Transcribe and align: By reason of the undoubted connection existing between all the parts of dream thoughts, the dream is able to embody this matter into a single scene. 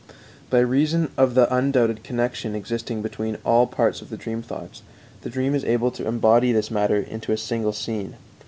By 0.49 0.61
reason 0.61 1.11
of 1.15 1.35
the 1.35 1.45
undoubted 1.55 2.03
connection 2.03 2.55
existing 2.55 3.03
between 3.03 3.37
all 3.45 3.67
the 3.67 3.75
parts 3.75 4.01
of 4.01 4.09
dream 4.17 4.41
thoughts, 4.41 4.81
the 5.21 5.29
dream 5.29 5.53
is 5.53 5.63
able 5.63 5.91
to 5.91 6.07
embody 6.07 6.51
this 6.51 6.71
matter 6.71 6.97
into 6.99 7.31
a 7.31 7.37
single 7.37 7.71
scene. 7.71 8.15